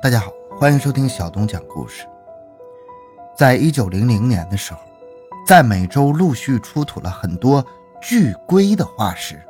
[0.00, 2.06] 大家好，欢迎收听小东讲故事。
[3.36, 4.78] 在一九零零年的时候，
[5.44, 7.64] 在美洲陆续出土了很多
[8.00, 9.42] 巨龟的化石，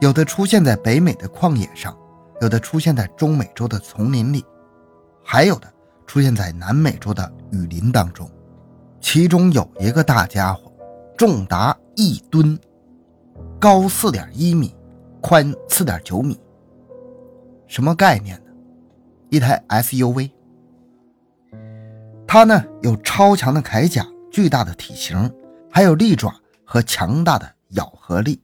[0.00, 1.98] 有的出现在北美的旷野上，
[2.40, 4.44] 有的出现在中美洲的丛林里，
[5.24, 5.66] 还有的
[6.06, 8.30] 出现在南美洲的雨林当中。
[9.00, 10.70] 其中有一个大家伙，
[11.18, 12.56] 重达一吨，
[13.58, 14.72] 高四点一米，
[15.20, 16.38] 宽四点九米。
[17.66, 18.40] 什么概念？
[19.36, 20.30] 一台 SUV。
[22.26, 25.30] 它呢有超强的铠甲、巨大的体型，
[25.70, 28.40] 还有利爪和强大的咬合力。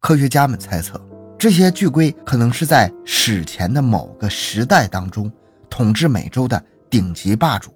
[0.00, 1.00] 科学家们猜测，
[1.36, 5.30] 这些巨龟可能是在史前的某个时代当中
[5.68, 7.72] 统治美洲的顶级霸主。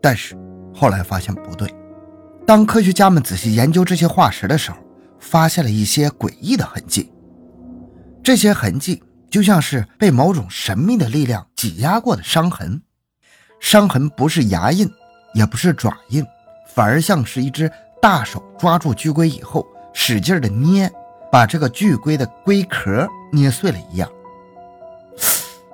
[0.00, 0.36] 但是
[0.72, 1.74] 后来发现不对，
[2.46, 4.78] 当科学家们仔细研究这些化石的时候，
[5.18, 7.12] 发现了一些诡异的痕迹。
[8.22, 12.80] 这些痕迹就像是被某种神秘的力量挤压过的伤痕，
[13.60, 14.90] 伤痕不是牙印，
[15.34, 16.24] 也不是爪印，
[16.74, 20.90] 反而像是一只大手抓住巨龟以后，使劲的捏，
[21.30, 24.10] 把这个巨龟的龟壳捏碎了一样。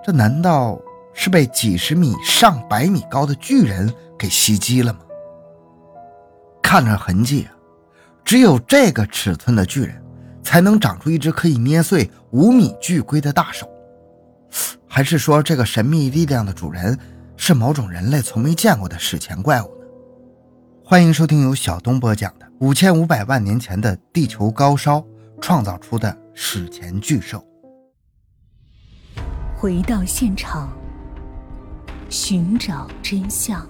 [0.04, 0.78] 这难道
[1.14, 4.98] 是被几十米、上百米高的巨人给袭击了吗？
[6.62, 7.54] 看着痕迹啊，
[8.24, 10.03] 只有这个尺寸的巨人。
[10.44, 13.68] 才能长出一只可以捏碎五米巨龟的大手，
[14.86, 16.96] 还是说这个神秘力量的主人
[17.36, 19.86] 是某种人类从没见过的史前怪物呢？
[20.84, 25.04] 欢迎收听由小东播讲的五千五百万年前的地球高烧
[25.40, 27.44] 创造出的史前巨兽。
[29.56, 30.70] 回到现场，
[32.10, 33.66] 寻找真相。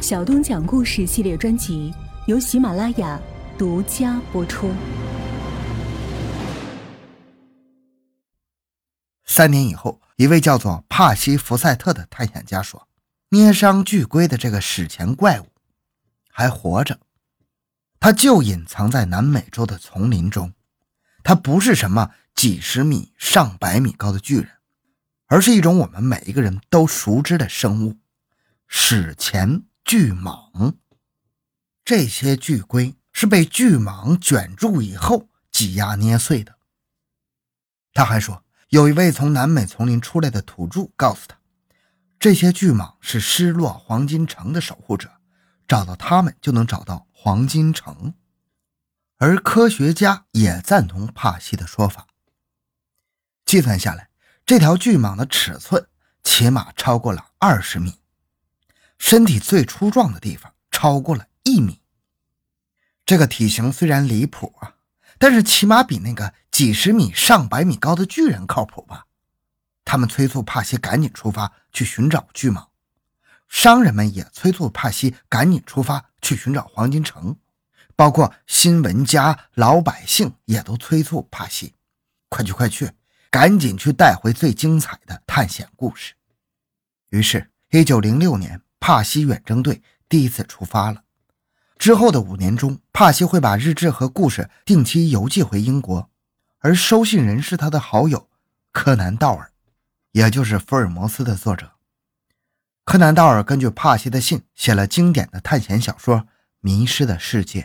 [0.00, 1.92] 小东讲故事系列专辑
[2.26, 3.20] 由喜马拉雅
[3.58, 4.70] 独家播出。
[9.40, 12.86] 三年以后，一位叫做帕西·福赛特的探险家说
[13.32, 15.46] ：“捏伤巨龟的这个史前怪物
[16.28, 17.00] 还活着，
[17.98, 20.52] 它就隐藏在南美洲的丛林中。
[21.24, 24.50] 它不是什么几十米、上百米高的巨人，
[25.28, 27.96] 而是一种我们每一个人都熟知的生物——
[28.68, 30.74] 史前巨蟒。
[31.82, 36.58] 这些巨龟是被巨蟒卷住以后挤压捏碎的。”
[37.94, 38.44] 他还说。
[38.70, 41.36] 有一位从南美丛林出来的土著告诉他，
[42.20, 45.10] 这些巨蟒是失落黄金城的守护者，
[45.66, 48.14] 找到他们就能找到黄金城。
[49.18, 52.06] 而科学家也赞同帕西的说法。
[53.44, 54.08] 计算下来，
[54.46, 55.88] 这条巨蟒的尺寸
[56.22, 57.98] 起码超过了二十米，
[58.98, 61.80] 身体最粗壮的地方超过了一米。
[63.04, 64.76] 这个体型虽然离谱啊。
[65.18, 69.06] 但是起码比那个几十米、上百米高的巨人靠谱吧？
[69.82, 72.66] 他们催促帕西赶紧出发去寻找巨蟒，
[73.48, 77.34] 商人们也催促帕西赶紧出发去寻找黄金城，
[77.96, 81.72] 包括新闻家、老百姓也都催促帕西
[82.28, 82.90] ：“快去快去，
[83.30, 86.12] 赶紧去带回最精彩的探险故事。”
[87.08, 91.04] 于是，一九零六年，帕西远征队第一次出发了。
[91.78, 96.09] 之后的五年中，帕西会把日志和故事定期邮寄回英国，
[96.60, 98.28] 而收信人是他的好友
[98.72, 99.52] 柯南·道尔，
[100.12, 101.72] 也就是福尔摩斯的作者。
[102.84, 106.16] 柯南·道尔根据帕西的信写了经典的探险小说
[106.60, 107.62] 《迷失的世界》。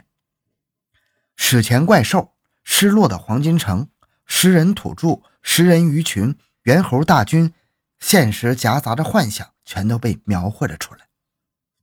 [1.35, 2.33] 史前怪兽、
[2.63, 3.89] 失落的黄金城、
[4.25, 7.53] 食人土著、食人鱼群、猿猴大军，
[7.99, 11.07] 现实夹杂着幻想，全都被描绘了出来。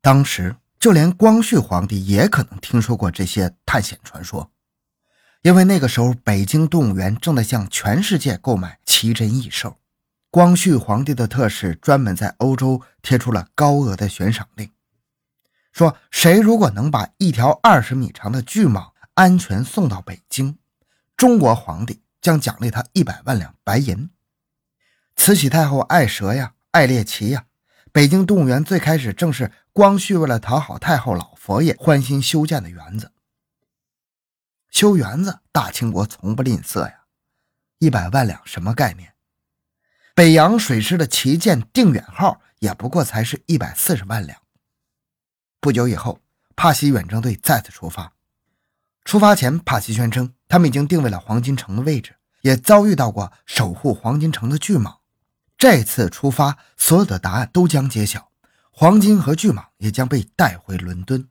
[0.01, 0.57] 当时。
[0.83, 4.51] 就连光绪皇帝也可能听说过这些探险传说，
[5.43, 9.77] 因为那个时候北京动物园正在向全世界购买奇珍异兽，
[10.31, 14.71] 光绪皇帝的特使专门在欧洲贴出了高额的悬赏令，
[15.73, 20.57] 说谁如果能把一条二十米长的巨蟒安全送到北京，
[21.17, 24.11] 中国皇帝将奖励他一百万两白银。
[25.17, 27.47] 慈禧太后爱蛇呀，爱猎奇呀。
[27.91, 33.11] 北京动物园最开始正是光绪为了讨好太后老佛爷欢心修建的园子。
[34.73, 37.01] 修园子，大清国从不吝啬呀，
[37.79, 39.13] 一百万两什么概念？
[40.15, 44.41] 北洋水师的旗舰定远号也不过才是一百四十万两。
[45.61, 46.21] 不久以后，
[46.57, 48.15] 帕西远征队再次出发。
[49.05, 55.01] 出发前，帕西宣称他们已经定位了黄金城的位置，也遭遇到过守护黄金城的巨蟒。
[55.59, 58.33] 这次出发，所有的答案都将揭晓，
[58.71, 61.29] 黄金和巨蟒也将被带回伦敦，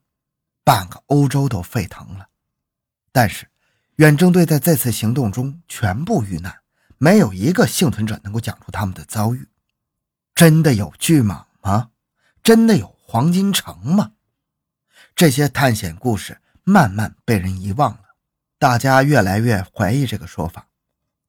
[0.64, 2.28] 半个欧洲都沸腾了。
[3.12, 3.48] 但是，
[3.96, 6.60] 远征队在这次行动中全部遇难，
[6.98, 9.50] 没有一个幸存者能够讲出他们的遭遇。
[10.34, 11.90] 真的有巨蟒吗？
[12.42, 14.14] 真的有黄金城吗？
[15.16, 18.16] 这些探险故事慢慢被人遗忘了，
[18.58, 20.68] 大家越来越怀疑这个说法。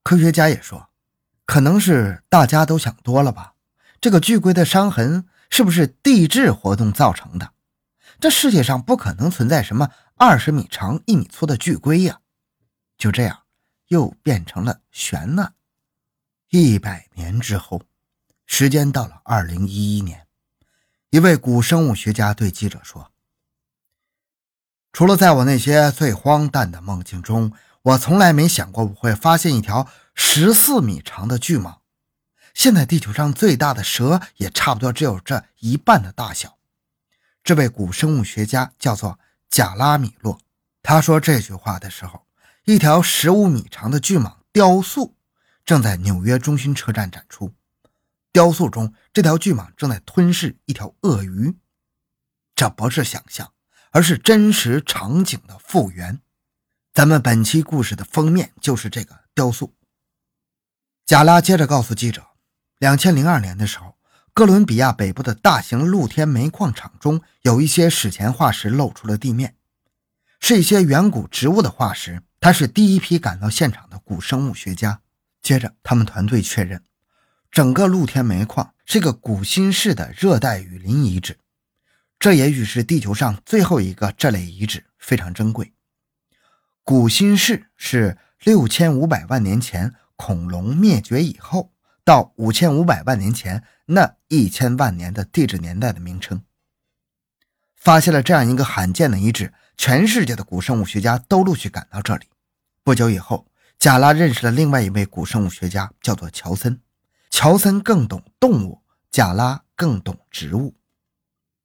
[0.02, 0.88] 科学家也说，
[1.44, 3.55] 可能是大家都想多了吧。
[4.00, 7.52] 这个巨龟的伤痕是不是地质活动造成的？
[8.20, 9.90] 这世界上不可能存在什么
[10.24, 12.20] 二十米长、一米粗的巨龟呀！
[12.96, 13.42] 就这样，
[13.88, 15.54] 又变成了悬案。
[16.50, 17.82] 一百年之后，
[18.46, 20.28] 时间到了二零一一年，
[21.10, 23.10] 一位古生物学家对记者说
[24.94, 27.52] ：“除了在我那些最荒诞的梦境中，
[27.82, 31.78] 我从来没想过我会发现一条十四米长的巨蟒。”
[32.54, 36.58] 现在地球上最大的蛇也差不多只有这一半的大小。
[37.42, 39.19] 这位古生物学家叫做
[39.52, 40.40] 贾拉米洛。
[40.82, 42.26] 他说这句话的时候，
[42.64, 45.14] 一条十五米长的巨蟒雕塑
[45.62, 47.52] 正在纽约中心车站展出。
[48.32, 51.54] 雕塑中，这条巨蟒正在吞噬一条鳄鱼。
[52.56, 53.52] 这不是想象，
[53.90, 56.22] 而是真实场景的复原。
[56.94, 59.75] 咱们本期故事的封面就是这个雕塑。
[61.05, 62.26] 贾拉接着告诉记者。
[62.78, 63.92] 两千零二年的时候，
[64.34, 69.56] 哥伦比亚北部的大型露天煤矿场中有一些史前化石露出了地面，
[70.40, 72.23] 是一些远古植物的化石。
[72.40, 75.02] 他是第一批赶到现场的古生物学家。
[75.43, 76.82] 接着，他们团队确认，
[77.50, 81.38] 整个露天煤矿是个古新世的热带雨林遗址，
[82.19, 85.75] 这也许是地球上最后一个这类遗址，非常珍贵。
[86.82, 91.70] 古新世是六千五百万年前恐龙灭绝以后。
[92.04, 96.43] 到五千五百万年前那一千万年的地质年代的名称，
[97.76, 102.26] 发现了这样一个罕见的遗址，全世界的古生物学家都陆续赶到这里。
[102.82, 103.46] 不久以后，
[103.78, 106.81] 贾拉认识了另外一位古生物学家，叫做乔森。
[107.31, 110.76] 乔森更懂动物，贾拉更懂植物。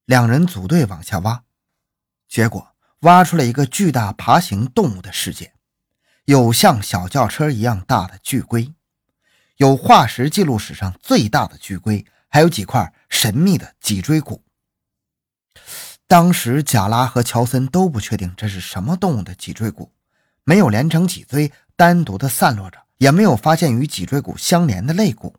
[0.06, 1.44] 两人组队往下挖，
[2.30, 5.54] 结果挖出了一个巨大爬行动物的世界，
[6.26, 8.74] 有像小轿车一样大的巨龟。
[9.58, 14.44] 有化石记录史上最大的巨龟，还有几块神秘的脊椎骨。
[16.06, 19.92] 当时贾拉和乔森都不确定这是什么动物的脊椎骨，
[20.44, 25.36] 没有连成脊椎单独的散落着，也没有发现与脊椎骨相连的肋骨。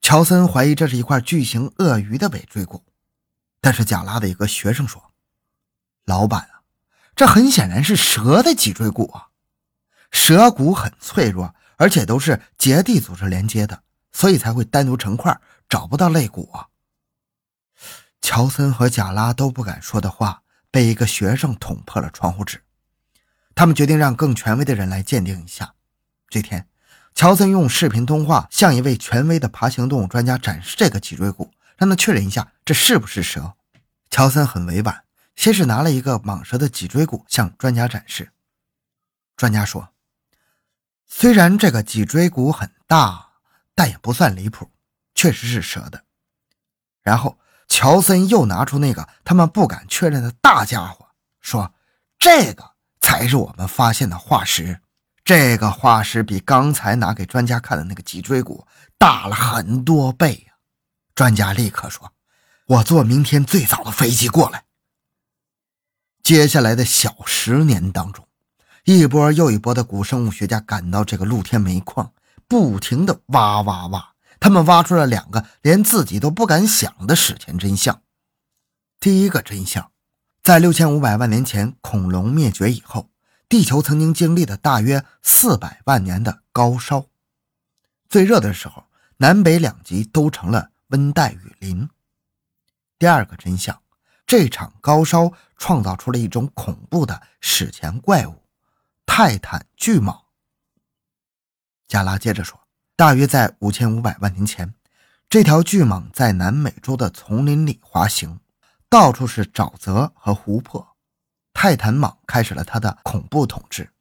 [0.00, 2.82] 乔森怀疑这是一块巨型鳄鱼的尾椎骨，
[3.60, 5.12] 但是贾拉的一个学生说
[6.06, 6.62] ：“老板啊，
[7.14, 9.28] 这很显然是蛇的脊椎骨啊，
[10.10, 13.82] 蛇骨很脆弱。”而且都是结缔组织连接的，
[14.12, 15.36] 所以才会单独成块，
[15.68, 16.48] 找不到肋骨。
[18.20, 22.62] 乔森和贾拉都不敢说的话，被一个学生捅破了窗户纸。
[23.56, 25.74] 他们决定让更权威的人来鉴定一下。
[26.28, 26.68] 这天，
[27.16, 33.54] 乔森用视频通话向一位权威的爬行动物专家展示这个脊椎骨，让他确认一下这是不是蛇。
[34.08, 35.02] 乔森很委婉，
[35.34, 38.30] 先是拿了一个蟒蛇的脊椎骨向专家展示。
[39.36, 39.91] 专家说。
[41.14, 43.32] 虽然这个脊椎骨很大，
[43.74, 44.68] 但也不算离谱，
[45.14, 46.02] 确实是蛇的。
[47.02, 47.38] 然后
[47.68, 51.06] 乔森又拿出那个他们不敢确认的大家伙，
[51.40, 51.74] 说
[52.18, 54.80] ：“这个才是我们发现的化石。
[55.22, 58.66] 这个化石比刚才拿给专家看的那个脊椎骨
[58.98, 60.54] 大了很多倍呀！”
[61.14, 62.14] 专家立刻说
[62.66, 64.64] ：“我坐明天最早的飞机过来。”
[66.24, 68.26] 接下来的小十年当中。
[68.84, 72.12] 一波又一波的古生物学家赶到这个露天煤矿，
[72.48, 74.14] 不停地挖挖挖。
[74.40, 78.02] 他们挖出了两个连自己都不敢想的史前真相。
[78.98, 79.92] 第一个真相，
[80.42, 83.08] 在六千五百万年前恐龙灭绝以后，
[83.48, 87.06] 地球曾经经历了大约四百万年的高烧。
[88.08, 88.86] 最热的时候，
[89.18, 91.88] 南北两极都成了温带雨林。
[92.98, 93.80] 第二个真相，
[94.26, 98.41] 这场高烧创造出了一种恐怖的史前怪物。
[99.14, 100.22] 泰坦巨蟒。
[101.86, 102.58] 加拉接着说
[102.96, 104.72] ：“大约在五千五百万年前，
[105.28, 108.40] 这条巨蟒在南美洲的丛林里滑行，
[108.88, 110.96] 到处是沼泽和湖泊。
[111.52, 113.92] 泰坦蟒开始了它的恐怖统治。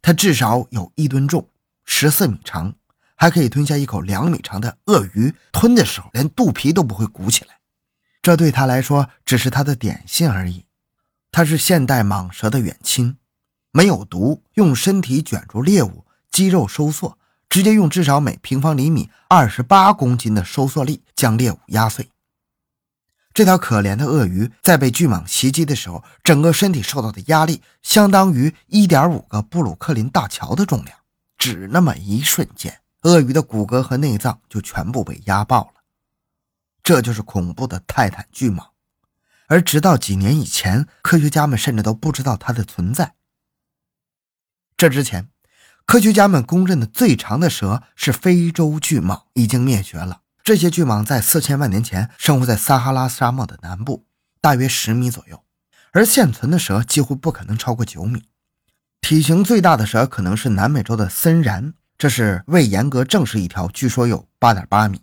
[0.00, 1.46] 它至少有一吨重，
[1.84, 2.74] 十四米长，
[3.16, 5.34] 还可以吞下一口两米长的鳄鱼。
[5.52, 7.58] 吞的时候，连肚皮都不会鼓起来。
[8.22, 10.64] 这对它来说只是它的点心而已。
[11.30, 13.18] 它是现代蟒蛇的远亲。”
[13.70, 22.10] 没有毒，用身体卷住猎物，肌肉收缩，直接用至少每平方厘米二十八公斤的收缩力将猎物压碎。
[23.34, 30.96] 这条可怜的鳄鱼在被巨蟒袭击的时候，整个身体受到的压力相当于一点五个布鲁克林大桥的重量，
[31.36, 32.80] 只那么一瞬间。
[33.02, 35.82] 鳄鱼的骨骼和内脏就全部被压爆了。
[36.82, 38.70] 这就是恐怖的泰坦巨蟒，
[39.46, 43.14] 而直到几年以前，科学家们甚至都不知道它的存在。
[44.78, 45.28] 这之前，
[45.84, 50.20] 科学家们公认的最长的蛇是非洲巨蟒，已经灭绝了。
[50.44, 54.06] 这些巨蟒在四千万年前生活在撒哈拉沙漠的南部，
[54.40, 55.42] 大约十米左右，
[55.90, 58.22] 而现存的蛇几乎不可能超过九米。
[59.00, 65.00] 体型最大的蛇可能是南美洲的森蚺，这是未严格证实一条，据说有八点八米。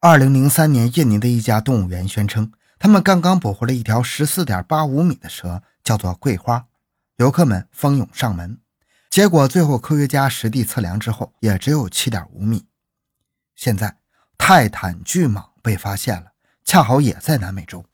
[0.00, 2.50] 二零零三年，印尼的一家动物园宣称，
[2.80, 6.66] 他们刚刚捕获了一条十四点八五米的蛇，叫做桂花。
[7.18, 8.58] 游客们蜂拥上门，
[9.18, 12.66] 结果最后科学家实地测量之后，也只有七点五米。
[13.56, 13.98] 现在
[14.38, 16.30] 泰坦巨蟒被发现了，
[16.64, 17.84] 恰好也在南美洲。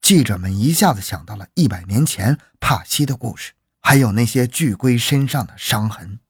[0.00, 3.54] 记者们一下子想到了一百年前帕西的故事。
[3.80, 6.20] 还有那些巨龟身上的伤痕，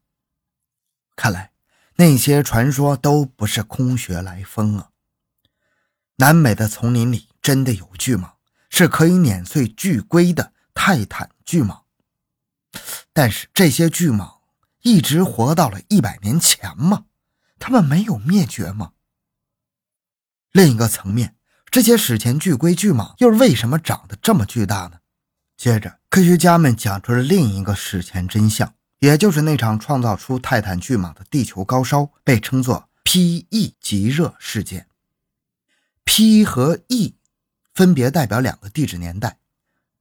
[1.14, 1.50] 看来
[1.96, 4.88] 那些传说都不是空穴来风啊！
[6.16, 8.30] 南美的丛林里真的有巨蟒，
[8.70, 11.82] 是可以碾碎巨龟的泰坦巨蟒。
[13.12, 14.38] 但是这些巨蟒
[14.82, 17.06] 一直活到了一百年前吗？
[17.58, 18.92] 它们没有灭绝吗？
[20.52, 21.36] 另一个层面，
[21.70, 25.00] 这些史前巨龟巨蟒又是为什么长得这么巨大呢？
[25.56, 34.86] 接着，科学家们讲出了另一个史前真相，也就是那场创造出泰坦巨蟒的地球高烧，被称作 P-E 极热事件。
[36.04, 37.14] P 和 E
[37.74, 39.38] 分别代表两个地质年代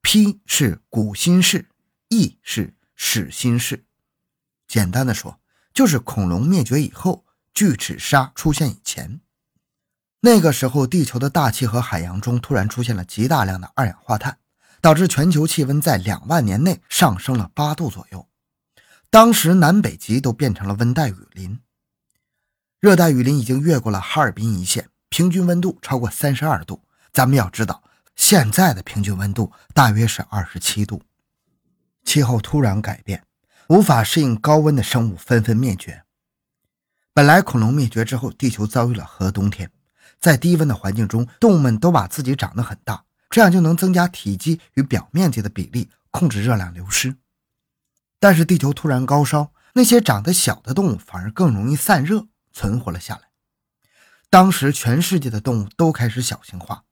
[0.01, 1.67] ，P 是古新世
[2.09, 3.85] ，E 是始新世。
[4.67, 5.39] 简单的说，
[5.73, 9.21] 就是恐龙灭绝以后，巨齿鲨出现以前。
[10.21, 14.37] 那个时候，地球的大气和海洋中突然出现了极大量的二氧化碳。
[14.81, 18.29] 导致全球气温在两万年内上升了八度左右，
[19.09, 21.59] 当时南北极都变成了温带雨林，
[22.79, 26.85] 热带雨林已经越过了哈尔滨一线，平均温度超过三十二度。
[27.11, 27.83] 咱们要知道，
[28.15, 31.01] 现在的平均温度大约是二十七度。
[32.09, 33.23] 气候突然改变，
[33.67, 36.03] 无法适应高温的生物纷纷灭绝。
[37.13, 39.69] 本来恐龙灭绝之后，地球遭遇了核冬天，
[40.19, 43.05] 在低温的环境中，动物们都把自己长得很大。
[43.29, 47.15] 这样就能增加体积与表面积的比例，控制热量流失。
[48.19, 53.29] 但是地球突然高烧，那些长得小的动物反而更容易散热，存活了下来。
[54.31, 56.85] 当时全世界的动物都开始小型化，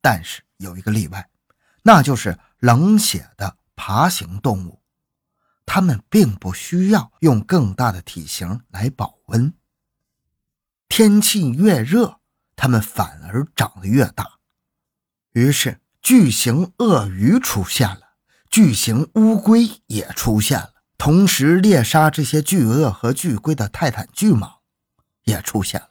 [0.00, 1.28] 但是有一个例外，
[1.82, 4.80] 那就是冷血的爬行动物，
[5.66, 9.52] 它们并不需要用更大的体型来保温。
[10.88, 12.18] 天气越热，
[12.56, 14.38] 它们反而长得越大。
[15.32, 18.14] 于是，巨型鳄鱼出现了，
[18.48, 24.60] 巨型乌龟也出现了，同时猎杀这些巨鳄和巨龟的泰坦巨蟒
[25.24, 25.90] 也出现了。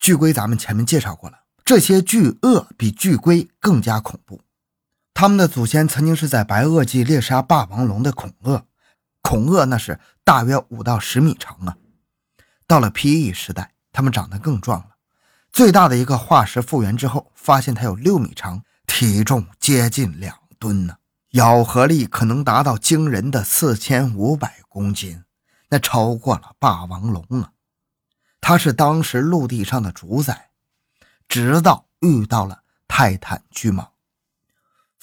[0.00, 4.40] 巨龟咱们前面介绍过了，这些巨鳄比巨龟更加恐怖。
[5.18, 8.66] 他们的祖先曾经是在白垩纪猎杀霸王龙的恐鳄，
[9.22, 11.78] 恐鳄那是大约五到十米长啊。
[12.66, 14.96] 到了 P.E 时代，它们长得更壮了。
[15.50, 20.96] 最大的一个化石复原之后，发现它有六米长，体重接近两吨呢，
[21.30, 25.24] 咬合力可能达到惊人的四千五百公斤，
[25.70, 27.52] 那超过了霸王龙啊！
[28.42, 30.50] 它是当时陆地上的主宰，
[31.26, 33.86] 直到遇到了泰坦巨蟒。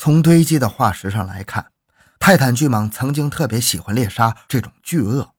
[0.04, 1.72] 从堆积的化石上来看，
[2.20, 5.34] 泰坦巨蟒曾经特别喜欢猎杀这种巨鳄，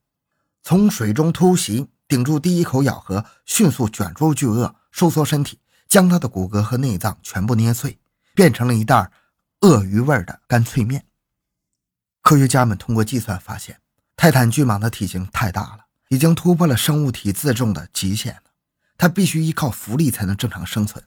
[0.62, 4.74] 从水中突袭，顶住第一口咬合，迅速卷入巨鳄。
[4.90, 7.98] 收缩身体，将它的骨骼和内脏全部捏碎，
[8.34, 9.10] 变成了一袋
[9.60, 11.04] 鳄鱼味的干脆面。
[12.22, 13.82] 科学家们通过计算发现，
[14.16, 18.52] 泰坦巨蟒的体型太大了，已经突破了生物体自重的极限了。
[18.96, 21.04] 它必须依靠浮力才能正常生存，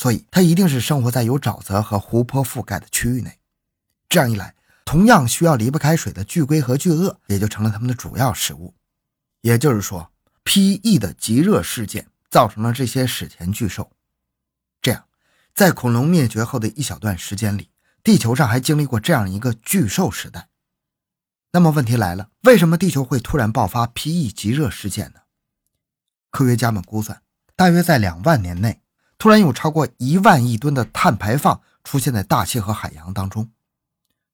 [0.00, 3.38] 所以它一定是生活在有沼泽和湖泊覆盖的区域内。
[4.08, 4.54] 这样一来，
[4.86, 8.72] 同样需要离不开水的巨龟和巨鳄也就成了它们的主要食物。
[9.42, 10.10] 也就是说
[10.44, 10.98] ，P.E.
[10.98, 12.06] 的极热事件。
[12.30, 13.90] 造成了这些史前巨兽。
[14.80, 15.04] 这样，
[15.52, 17.70] 在恐龙灭绝后的一小段时间里，
[18.04, 20.48] 地球上还经历过这样一个巨兽时代。
[21.50, 24.30] 那么问题来了，为什么地球会突然爆发 P.E.
[24.30, 25.22] 极热事件呢？
[26.30, 27.20] 科学家们估算，
[27.56, 28.80] 大约在两万年内，
[29.20, 33.50] 突然有超过一万亿吨的碳排放出现在大气和海洋当中。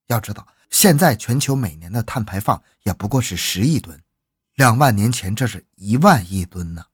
[0.07, 4.01] 要知道，现在全球每年的碳排放也不过是十亿吨，
[4.55, 6.85] 两万年前这是一万亿吨呢。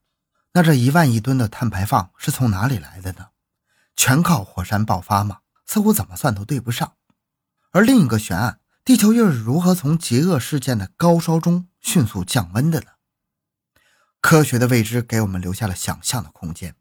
[0.52, 3.26] 那这一万亿吨的碳排放是从哪里来的呢？
[3.94, 5.40] 全靠火山爆发吗？
[5.66, 6.94] 似乎怎么算都对不上。
[7.72, 12.86] 而另一个悬案，地球又是如何从极恶事件的高烧中迅速降温的呢？
[14.22, 16.74] 科学的未知给我们留下了想象的空间。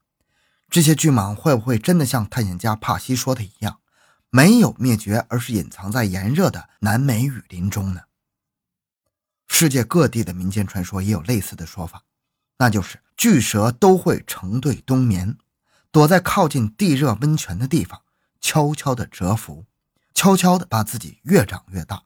[0.71, 3.81] 这些巨蟒会不会真的像探险家帕西说的一样，
[4.29, 8.03] 没有灭绝，而是隐藏在炎热的南美雨林中呢？
[9.49, 12.03] 世界各地的民间传说也有类似的说法，
[12.57, 15.37] 那就是巨蛇都会成对冬眠，
[15.91, 18.03] 躲在靠近地热温泉的地方，
[18.39, 19.65] 悄悄地蛰伏，
[20.13, 22.03] 悄悄地把自己越长越大，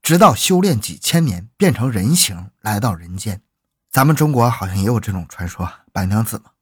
[0.00, 3.42] 直到修炼几千年变成人形来到人间。
[3.90, 6.52] 咱们中国好像也有这种传说，白娘子嘛。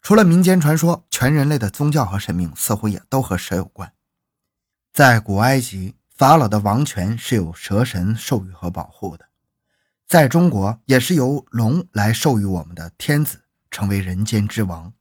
[0.00, 3.92] 除了民间传说，全人类的宗教和神明似乎也都和蛇有关。
[4.92, 9.26] 在古埃及，法老的王权是由蛇神授予和保护的；
[10.06, 14.92] 在中国，也是由龙来授予我们的天子，成为人间之王。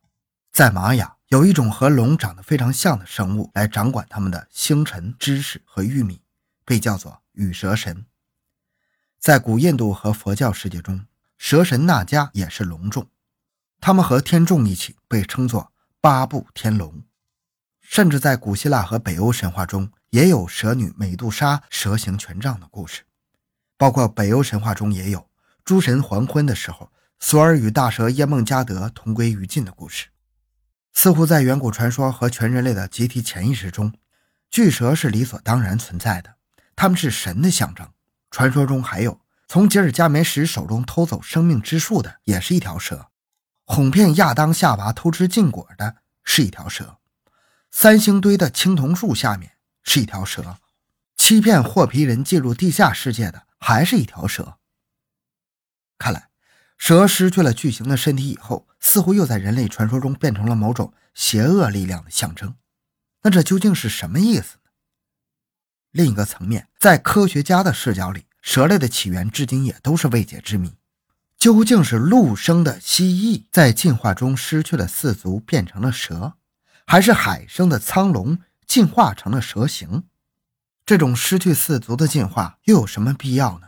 [0.52, 6.22] 在玛雅，有一种和龙长得非常像的生物来掌管他们的星辰、知识和玉米，
[6.66, 8.06] 被叫做羽蛇神。
[9.20, 11.06] 在古印度和佛教世界中，
[11.38, 13.08] 蛇神那迦也是龙种。
[13.80, 17.04] 他们和天众一起被称作八部天龙，
[17.82, 23.04] 甚至在古希腊和北欧神话中也有蛇女美杜莎蛇形权杖的故事，
[23.78, 25.30] 包括北欧神话中也有
[25.64, 30.08] 诸神黄昏的时候，索尔与大蛇耶梦加德同归于尽的故事。
[30.94, 33.94] 似乎在远古传说和全人类的集体潜意识中，
[34.50, 36.36] 巨蛇是理所当然存在的，
[36.76, 37.88] 他们是神的象征。
[38.32, 43.10] 传说中还有从吉尔加美什手中偷走生命之树的，也是一条蛇。
[43.68, 47.00] 哄骗亚当夏娃偷吃禁果的是一条蛇，
[47.70, 50.58] 三星堆的青铜树下面是一条蛇，
[51.18, 54.58] 欺骗霍皮人进入地下世界的还是一条蛇。
[55.98, 56.30] 看来，
[56.78, 62.56] 蛇失去了巨型的身体以后，似乎又在人类传说中变成了某种邪恶力量的象征。
[63.24, 64.72] 那这究竟是什么意思呢？
[65.92, 70.78] 另一个层面，在科学家的视角里，蛇类的起源至今也都是未解之谜。
[71.38, 76.34] 究竟是陆生的蜥蜴在进化中失去了四足变成了蛇，
[76.88, 80.06] 还是海生的苍龙进化成了蛇形？
[80.84, 83.68] 这种失去四足的进化又有什么必要呢？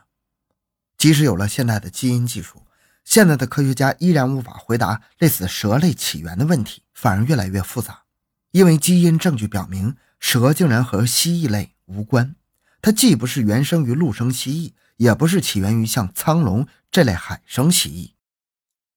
[0.98, 2.66] 即使有了现代的基因技术，
[3.06, 8.02] 现在的科学家依然无法回答类似蛇类起源的问题，反而越来越复杂。
[8.50, 12.36] 因为基因证据表明，蛇竟然和蜥蜴类无关，
[12.82, 14.74] 它既不是原生于陆生蜥蜴。
[15.00, 18.14] 也不是起源于像苍龙这类海生蜥蜴，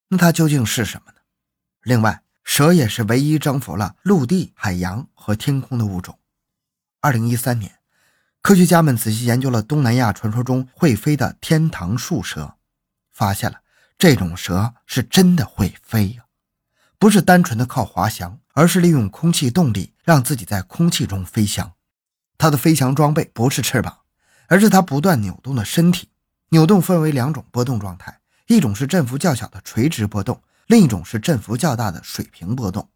[0.08, 1.18] 那它究竟是什么呢？
[1.82, 6.18] 另外，蛇也是唯一征服了陆地、海洋和天空的物种。
[7.00, 7.80] 二零一三年，
[8.40, 12.56] 科学家们仔细研究了东南亚传说中会飞的天堂树蛇，
[13.10, 13.60] 发现了
[13.98, 16.24] 这种蛇是真的会飞呀，
[16.98, 21.74] 不是单纯的靠滑翔，而是利用空气动力让自己在空气中飞翔。
[22.38, 23.98] 它的飞翔装备不是翅膀。
[24.48, 26.10] 而是它不断扭动的身体，
[26.52, 32.86] 扭动分为两种波动状态，一种是振幅较小的垂直波动，另一种是振幅较大的水平波动。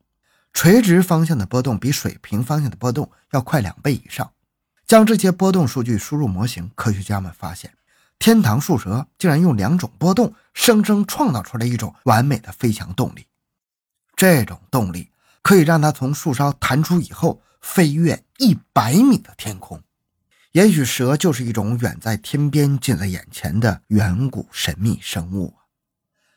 [0.53, 4.31] 垂直方向的波动比水平方向的波动要快两倍以上。
[4.87, 7.73] 将这些波动数据输入模型，科学家们发现，
[8.19, 13.27] 天堂树蛇竟然用两种波动生生创造出来一种完美的飞翔动力。
[14.16, 19.81] 这种动力可以让它从树梢弹出以后，飞越一百米的天空。
[20.57, 25.69] 也许蛇就是一种远在天边、近在眼前的远古神秘生物啊！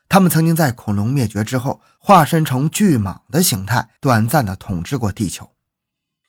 [0.09, 5.49] 它们曾经在恐龙灭绝之后，化身成巨蟒的形态，短暂的统治过地球。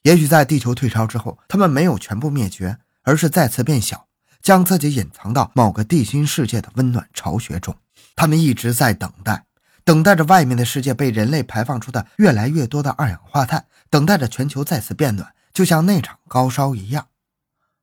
[0.03, 4.07] 也许在地球退潮之后，它们没有全部灭绝，而是再次变小，
[4.41, 7.77] 将自己隐藏到某个地心世界的温暖巢穴中。
[8.15, 9.47] 它们一直在等待，
[9.83, 17.09] 等待着外面的世界被人类排放出的越来越多的二氧化碳，等待着全球再次变暖，就像那场高烧一样。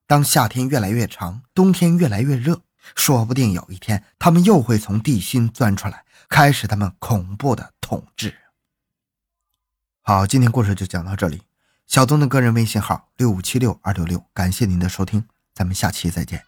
[0.08, 2.62] 当夏天越来越长，冬天越来越热，
[2.96, 8.34] 说不定有一天，他们又会从地心钻出来，开始他们恐怖的统治。
[10.02, 11.41] 好，今天故事就讲到这里。
[11.86, 16.46] 小东的个人微信号六五七六二六六，感谢您的收听，咱们下期再见。